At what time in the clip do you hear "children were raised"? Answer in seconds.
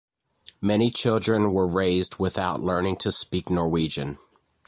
0.89-2.15